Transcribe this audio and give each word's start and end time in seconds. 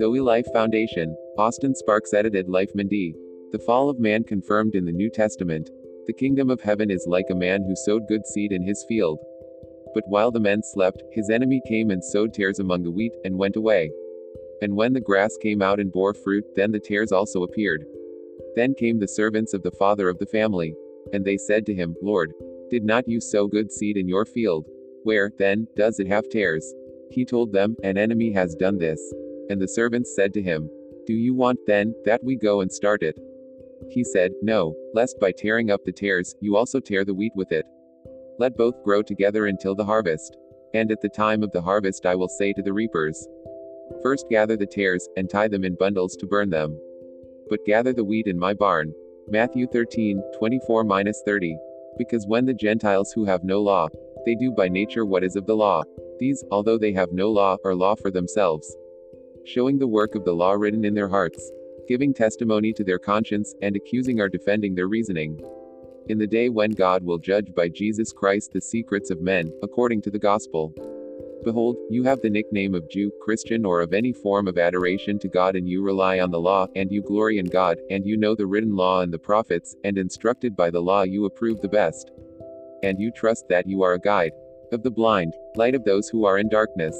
Zoe 0.00 0.20
Life 0.20 0.46
Foundation, 0.54 1.14
Austin 1.36 1.74
Sparks 1.74 2.14
edited 2.14 2.48
Life 2.48 2.70
Mindy. 2.74 3.14
The 3.52 3.58
fall 3.58 3.90
of 3.90 4.00
man 4.00 4.24
confirmed 4.24 4.74
in 4.74 4.86
the 4.86 4.92
New 4.92 5.10
Testament. 5.10 5.68
The 6.06 6.14
kingdom 6.14 6.48
of 6.48 6.62
heaven 6.62 6.90
is 6.90 7.04
like 7.06 7.26
a 7.30 7.34
man 7.34 7.62
who 7.62 7.76
sowed 7.76 8.08
good 8.08 8.26
seed 8.26 8.50
in 8.50 8.66
his 8.66 8.82
field. 8.88 9.18
But 9.92 10.04
while 10.06 10.30
the 10.30 10.40
men 10.40 10.62
slept, 10.62 11.02
his 11.12 11.28
enemy 11.28 11.60
came 11.68 11.90
and 11.90 12.02
sowed 12.02 12.32
tares 12.32 12.60
among 12.60 12.82
the 12.82 12.90
wheat, 12.90 13.12
and 13.26 13.36
went 13.36 13.56
away. 13.56 13.90
And 14.62 14.74
when 14.74 14.94
the 14.94 15.02
grass 15.02 15.36
came 15.42 15.60
out 15.60 15.78
and 15.78 15.92
bore 15.92 16.14
fruit, 16.14 16.44
then 16.56 16.72
the 16.72 16.80
tares 16.80 17.12
also 17.12 17.42
appeared. 17.42 17.84
Then 18.56 18.72
came 18.72 19.00
the 19.00 19.06
servants 19.06 19.52
of 19.52 19.62
the 19.62 19.76
father 19.78 20.08
of 20.08 20.18
the 20.18 20.24
family. 20.24 20.72
And 21.12 21.26
they 21.26 21.36
said 21.36 21.66
to 21.66 21.74
him, 21.74 21.94
Lord, 22.00 22.32
did 22.70 22.84
not 22.84 23.06
you 23.06 23.20
sow 23.20 23.46
good 23.46 23.70
seed 23.70 23.98
in 23.98 24.08
your 24.08 24.24
field? 24.24 24.64
Where, 25.02 25.30
then, 25.38 25.66
does 25.76 26.00
it 26.00 26.08
have 26.08 26.30
tares? 26.30 26.72
He 27.10 27.26
told 27.26 27.52
them, 27.52 27.76
An 27.84 27.98
enemy 27.98 28.32
has 28.32 28.54
done 28.54 28.78
this. 28.78 28.98
And 29.50 29.60
the 29.60 29.66
servants 29.66 30.14
said 30.14 30.32
to 30.34 30.42
him, 30.42 30.70
Do 31.06 31.12
you 31.12 31.34
want, 31.34 31.58
then, 31.66 31.92
that 32.04 32.22
we 32.22 32.36
go 32.36 32.60
and 32.60 32.70
start 32.70 33.02
it? 33.02 33.18
He 33.90 34.04
said, 34.04 34.30
No, 34.42 34.76
lest 34.94 35.18
by 35.18 35.32
tearing 35.32 35.72
up 35.72 35.84
the 35.84 35.92
tares, 35.92 36.36
you 36.40 36.56
also 36.56 36.78
tear 36.78 37.04
the 37.04 37.14
wheat 37.14 37.32
with 37.34 37.50
it. 37.50 37.66
Let 38.38 38.56
both 38.56 38.82
grow 38.84 39.02
together 39.02 39.46
until 39.46 39.74
the 39.74 39.84
harvest. 39.84 40.36
And 40.72 40.92
at 40.92 41.00
the 41.00 41.08
time 41.08 41.42
of 41.42 41.50
the 41.50 41.62
harvest 41.62 42.06
I 42.06 42.14
will 42.14 42.28
say 42.28 42.52
to 42.52 42.62
the 42.62 42.72
reapers, 42.72 43.26
First 44.04 44.26
gather 44.30 44.56
the 44.56 44.66
tares, 44.66 45.08
and 45.16 45.28
tie 45.28 45.48
them 45.48 45.64
in 45.64 45.74
bundles 45.74 46.14
to 46.16 46.26
burn 46.28 46.50
them. 46.50 46.78
But 47.48 47.66
gather 47.66 47.92
the 47.92 48.04
wheat 48.04 48.28
in 48.28 48.38
my 48.38 48.54
barn. 48.54 48.92
Matthew 49.28 49.66
13, 49.66 50.22
24 50.38 50.84
30. 51.26 51.58
Because 51.98 52.24
when 52.28 52.46
the 52.46 52.54
Gentiles 52.54 53.10
who 53.12 53.24
have 53.24 53.42
no 53.42 53.60
law, 53.60 53.88
they 54.24 54.36
do 54.36 54.52
by 54.52 54.68
nature 54.68 55.04
what 55.04 55.24
is 55.24 55.34
of 55.34 55.46
the 55.46 55.56
law. 55.56 55.82
These, 56.20 56.44
although 56.52 56.78
they 56.78 56.92
have 56.92 57.10
no 57.10 57.30
law, 57.30 57.56
are 57.64 57.74
law 57.74 57.96
for 57.96 58.12
themselves. 58.12 58.76
Showing 59.44 59.78
the 59.78 59.88
work 59.88 60.14
of 60.14 60.24
the 60.24 60.34
law 60.34 60.52
written 60.52 60.84
in 60.84 60.94
their 60.94 61.08
hearts, 61.08 61.50
giving 61.88 62.12
testimony 62.12 62.72
to 62.74 62.84
their 62.84 62.98
conscience, 62.98 63.54
and 63.62 63.74
accusing 63.74 64.20
or 64.20 64.28
defending 64.28 64.74
their 64.74 64.86
reasoning. 64.86 65.40
In 66.08 66.18
the 66.18 66.26
day 66.26 66.50
when 66.50 66.72
God 66.72 67.02
will 67.02 67.18
judge 67.18 67.54
by 67.54 67.68
Jesus 67.68 68.12
Christ 68.12 68.52
the 68.52 68.60
secrets 68.60 69.10
of 69.10 69.22
men, 69.22 69.50
according 69.62 70.02
to 70.02 70.10
the 70.10 70.18
gospel. 70.18 70.74
Behold, 71.42 71.76
you 71.88 72.02
have 72.02 72.20
the 72.20 72.28
nickname 72.28 72.74
of 72.74 72.88
Jew, 72.90 73.10
Christian, 73.22 73.64
or 73.64 73.80
of 73.80 73.94
any 73.94 74.12
form 74.12 74.46
of 74.46 74.58
adoration 74.58 75.18
to 75.20 75.28
God, 75.28 75.56
and 75.56 75.66
you 75.66 75.82
rely 75.82 76.20
on 76.20 76.30
the 76.30 76.38
law, 76.38 76.66
and 76.76 76.92
you 76.92 77.00
glory 77.00 77.38
in 77.38 77.46
God, 77.46 77.78
and 77.90 78.04
you 78.04 78.18
know 78.18 78.34
the 78.34 78.46
written 78.46 78.76
law 78.76 79.00
and 79.00 79.12
the 79.12 79.18
prophets, 79.18 79.74
and 79.84 79.96
instructed 79.96 80.54
by 80.54 80.70
the 80.70 80.82
law 80.82 81.02
you 81.02 81.24
approve 81.24 81.62
the 81.62 81.68
best. 81.68 82.10
And 82.82 83.00
you 83.00 83.10
trust 83.10 83.48
that 83.48 83.66
you 83.66 83.82
are 83.82 83.94
a 83.94 84.00
guide 84.00 84.32
of 84.72 84.82
the 84.82 84.90
blind, 84.90 85.34
light 85.56 85.74
of 85.74 85.84
those 85.84 86.08
who 86.08 86.26
are 86.26 86.38
in 86.38 86.48
darkness, 86.48 86.94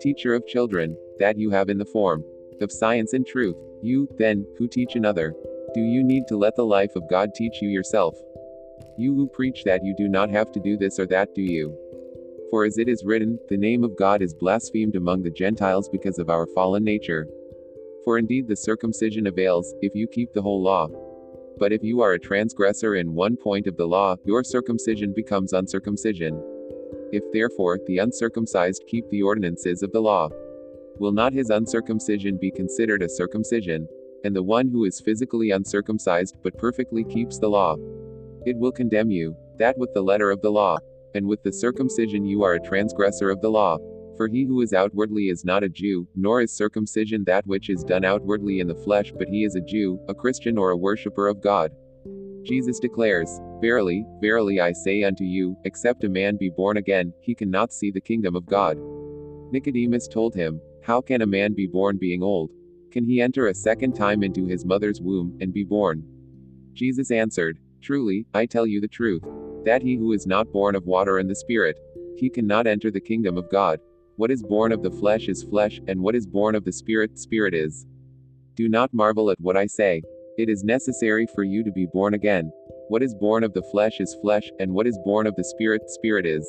teacher 0.00 0.34
of 0.34 0.46
children, 0.46 0.96
that 1.22 1.38
you 1.38 1.50
have 1.50 1.68
in 1.68 1.78
the 1.78 1.84
form 1.84 2.24
of 2.60 2.72
science 2.72 3.12
and 3.12 3.24
truth. 3.24 3.54
You, 3.80 4.08
then, 4.18 4.44
who 4.58 4.66
teach 4.66 4.96
another, 4.96 5.34
do 5.72 5.80
you 5.80 6.02
need 6.02 6.24
to 6.26 6.36
let 6.36 6.56
the 6.56 6.64
life 6.64 6.96
of 6.96 7.08
God 7.08 7.30
teach 7.32 7.62
you 7.62 7.68
yourself? 7.68 8.16
You 8.98 9.14
who 9.14 9.28
preach 9.28 9.62
that 9.64 9.84
you 9.84 9.94
do 9.96 10.08
not 10.08 10.30
have 10.30 10.50
to 10.50 10.60
do 10.60 10.76
this 10.76 10.98
or 10.98 11.06
that, 11.06 11.32
do 11.32 11.42
you? 11.42 11.78
For 12.50 12.64
as 12.64 12.76
it 12.76 12.88
is 12.88 13.04
written, 13.04 13.38
the 13.48 13.56
name 13.56 13.84
of 13.84 13.96
God 13.96 14.20
is 14.20 14.34
blasphemed 14.34 14.96
among 14.96 15.22
the 15.22 15.30
Gentiles 15.30 15.88
because 15.88 16.18
of 16.18 16.28
our 16.28 16.46
fallen 16.56 16.82
nature. 16.82 17.28
For 18.04 18.18
indeed 18.18 18.48
the 18.48 18.56
circumcision 18.56 19.28
avails, 19.28 19.74
if 19.80 19.94
you 19.94 20.08
keep 20.08 20.32
the 20.32 20.42
whole 20.42 20.60
law. 20.60 20.88
But 21.56 21.72
if 21.72 21.84
you 21.84 22.00
are 22.00 22.14
a 22.14 22.18
transgressor 22.18 22.96
in 22.96 23.14
one 23.14 23.36
point 23.36 23.68
of 23.68 23.76
the 23.76 23.86
law, 23.86 24.16
your 24.24 24.42
circumcision 24.42 25.12
becomes 25.14 25.52
uncircumcision. 25.52 26.34
If 27.12 27.22
therefore 27.32 27.78
the 27.86 27.98
uncircumcised 27.98 28.84
keep 28.88 29.08
the 29.08 29.22
ordinances 29.22 29.84
of 29.84 29.92
the 29.92 30.00
law, 30.00 30.28
will 30.98 31.12
not 31.12 31.32
his 31.32 31.50
uncircumcision 31.50 32.38
be 32.40 32.50
considered 32.50 33.02
a 33.02 33.08
circumcision? 33.08 33.86
And 34.24 34.36
the 34.36 34.42
one 34.42 34.68
who 34.68 34.84
is 34.84 35.00
physically 35.00 35.50
uncircumcised 35.50 36.36
but 36.42 36.56
perfectly 36.58 37.04
keeps 37.04 37.38
the 37.38 37.48
law, 37.48 37.76
it 38.44 38.56
will 38.56 38.72
condemn 38.72 39.10
you, 39.10 39.36
that 39.58 39.78
with 39.78 39.94
the 39.94 40.02
letter 40.02 40.30
of 40.30 40.42
the 40.42 40.50
law 40.50 40.78
and 41.14 41.26
with 41.26 41.42
the 41.42 41.52
circumcision 41.52 42.24
you 42.24 42.42
are 42.42 42.54
a 42.54 42.60
transgressor 42.60 43.30
of 43.30 43.40
the 43.40 43.48
law. 43.48 43.78
For 44.16 44.28
he 44.28 44.44
who 44.44 44.60
is 44.60 44.72
outwardly 44.72 45.28
is 45.28 45.44
not 45.44 45.62
a 45.62 45.68
Jew, 45.68 46.06
nor 46.14 46.42
is 46.42 46.52
circumcision 46.52 47.24
that 47.24 47.46
which 47.46 47.70
is 47.70 47.84
done 47.84 48.04
outwardly 48.04 48.60
in 48.60 48.66
the 48.66 48.74
flesh, 48.74 49.12
but 49.16 49.28
he 49.28 49.44
is 49.44 49.54
a 49.54 49.60
Jew, 49.60 49.98
a 50.08 50.14
Christian, 50.14 50.58
or 50.58 50.70
a 50.70 50.76
worshipper 50.76 51.28
of 51.28 51.42
God. 51.42 51.72
Jesus 52.42 52.78
declares, 52.78 53.40
Verily, 53.60 54.04
verily 54.20 54.60
I 54.60 54.72
say 54.72 55.04
unto 55.04 55.24
you, 55.24 55.56
except 55.64 56.04
a 56.04 56.08
man 56.08 56.36
be 56.36 56.50
born 56.50 56.76
again, 56.76 57.12
he 57.20 57.34
cannot 57.34 57.72
see 57.72 57.90
the 57.90 58.00
kingdom 58.00 58.36
of 58.36 58.46
God. 58.46 58.76
Nicodemus 59.52 60.08
told 60.08 60.34
him, 60.34 60.60
How 60.84 61.00
can 61.00 61.22
a 61.22 61.26
man 61.26 61.54
be 61.54 61.68
born 61.68 61.96
being 61.96 62.24
old? 62.24 62.50
Can 62.90 63.04
he 63.04 63.20
enter 63.20 63.46
a 63.46 63.54
second 63.54 63.94
time 63.94 64.24
into 64.24 64.46
his 64.46 64.64
mother's 64.64 65.00
womb, 65.00 65.38
and 65.40 65.52
be 65.52 65.62
born? 65.62 66.02
Jesus 66.72 67.12
answered, 67.12 67.58
Truly, 67.80 68.26
I 68.34 68.46
tell 68.46 68.66
you 68.66 68.80
the 68.80 68.88
truth 68.88 69.22
that 69.64 69.82
he 69.82 69.94
who 69.94 70.12
is 70.12 70.26
not 70.26 70.50
born 70.52 70.74
of 70.74 70.84
water 70.84 71.18
and 71.18 71.30
the 71.30 71.36
Spirit, 71.36 71.78
he 72.16 72.28
cannot 72.28 72.66
enter 72.66 72.90
the 72.90 73.00
kingdom 73.00 73.38
of 73.38 73.48
God. 73.50 73.78
What 74.16 74.32
is 74.32 74.42
born 74.42 74.72
of 74.72 74.82
the 74.82 74.90
flesh 74.90 75.28
is 75.28 75.44
flesh, 75.44 75.80
and 75.86 76.00
what 76.00 76.16
is 76.16 76.26
born 76.26 76.56
of 76.56 76.64
the 76.64 76.72
Spirit, 76.72 77.16
Spirit 77.16 77.54
is. 77.54 77.86
Do 78.56 78.68
not 78.68 78.92
marvel 78.92 79.30
at 79.30 79.40
what 79.40 79.56
I 79.56 79.66
say. 79.66 80.02
It 80.36 80.48
is 80.48 80.64
necessary 80.64 81.26
for 81.32 81.44
you 81.44 81.62
to 81.62 81.70
be 81.70 81.86
born 81.92 82.14
again. 82.14 82.50
What 82.88 83.04
is 83.04 83.14
born 83.14 83.44
of 83.44 83.54
the 83.54 83.62
flesh 83.70 84.00
is 84.00 84.16
flesh, 84.20 84.50
and 84.58 84.72
what 84.72 84.88
is 84.88 84.98
born 85.04 85.28
of 85.28 85.36
the 85.36 85.44
Spirit, 85.44 85.88
Spirit 85.88 86.26
is. 86.26 86.44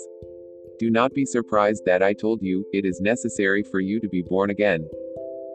Do 0.79 0.89
not 0.89 1.13
be 1.13 1.25
surprised 1.25 1.83
that 1.85 2.01
I 2.01 2.13
told 2.13 2.41
you, 2.41 2.65
it 2.73 2.83
is 2.83 2.99
necessary 2.99 3.63
for 3.63 3.79
you 3.79 3.99
to 3.99 4.09
be 4.09 4.23
born 4.23 4.49
again. 4.49 4.87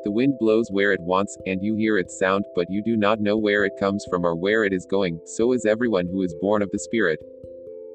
The 0.05 0.13
wind 0.13 0.39
blows 0.39 0.69
where 0.71 0.93
it 0.93 1.01
wants, 1.01 1.37
and 1.45 1.61
you 1.61 1.75
hear 1.75 1.99
its 1.99 2.19
sound, 2.19 2.45
but 2.55 2.71
you 2.71 2.83
do 2.85 2.97
not 2.97 3.21
know 3.21 3.37
where 3.37 3.65
it 3.65 3.73
comes 3.81 4.07
from 4.09 4.25
or 4.25 4.37
where 4.37 4.65
it 4.65 4.73
is 4.73 4.87
going, 4.89 5.21
so 5.25 5.53
is 5.53 5.67
everyone 5.67 6.07
who 6.07 6.23
is 6.23 6.37
born 6.41 6.63
of 6.63 6.71
the 6.71 6.79
Spirit. 6.79 7.19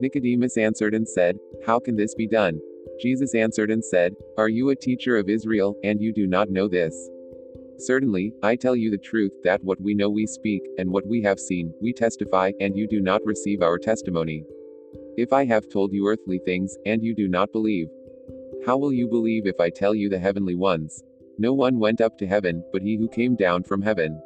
Nicodemus 0.01 0.57
answered 0.57 0.94
and 0.94 1.07
said, 1.07 1.38
How 1.66 1.79
can 1.79 1.95
this 1.95 2.13
be 2.13 2.28
done? 2.28 2.59
Jesus 3.01 3.34
answered 3.34 3.72
and 3.72 3.84
said, 3.84 4.13
Are 4.38 4.50
you 4.50 4.69
a 4.69 4.75
teacher 4.75 5.17
of 5.17 5.29
Israel, 5.29 5.78
and 5.84 6.01
you 6.01 6.13
do 6.13 6.28
not 6.28 6.50
know 6.50 6.67
this? 6.67 6.94
Certainly, 7.79 8.34
I 8.44 8.57
tell 8.57 8.75
you 8.75 8.91
the 8.91 8.97
truth, 8.97 9.31
that 9.44 9.63
what 9.63 9.81
we 9.81 9.94
know 9.94 10.09
we 10.09 10.28
speak, 10.28 10.61
and 10.78 10.91
what 10.91 11.07
we 11.07 11.22
have 11.22 11.40
seen, 11.40 11.73
we 11.81 11.94
testify, 11.94 12.51
and 12.59 12.75
you 12.75 12.85
do 12.88 13.00
not 13.00 13.22
receive 13.25 13.61
our 13.61 13.78
testimony. 13.78 14.44
If 15.16 15.31
I 15.31 15.46
have 15.46 15.69
told 15.69 15.94
you 15.94 16.07
earthly 16.07 16.40
things, 16.40 16.75
and 16.88 17.03
you 17.03 17.13
do 17.13 17.28
not 17.28 17.51
believe, 17.51 17.88
how 18.66 18.78
will 18.78 18.91
you 18.91 19.07
believe 19.07 19.46
if 19.46 19.59
I 19.59 19.69
tell 19.69 19.94
you 19.94 20.09
the 20.09 20.18
heavenly 20.18 20.56
ones? 20.56 21.03
No 21.38 21.53
one 21.53 21.78
went 21.78 22.01
up 22.01 22.18
to 22.18 22.25
heaven, 22.25 22.63
but 22.72 22.81
he 22.81 22.97
who 22.97 23.07
came 23.07 23.35
down 23.35 23.63
from 23.63 23.81
heaven. 23.81 24.19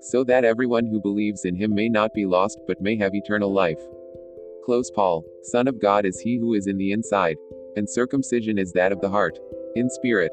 So 0.00 0.24
that 0.24 0.44
everyone 0.44 0.86
who 0.86 1.00
believes 1.00 1.44
in 1.44 1.54
him 1.54 1.74
may 1.74 1.90
not 1.90 2.14
be 2.14 2.24
lost, 2.24 2.58
but 2.66 2.80
may 2.80 2.96
have 2.96 3.14
eternal 3.14 3.52
life. 3.52 3.80
Close 4.64 4.90
Paul. 4.90 5.24
Son 5.42 5.68
of 5.68 5.80
God 5.80 6.06
is 6.06 6.18
he 6.20 6.38
who 6.38 6.54
is 6.54 6.68
in 6.68 6.78
the 6.78 6.92
inside, 6.92 7.36
and 7.76 7.88
circumcision 7.88 8.56
is 8.58 8.72
that 8.72 8.92
of 8.92 9.00
the 9.02 9.10
heart, 9.10 9.38
in 9.74 9.90
spirit, 9.90 10.32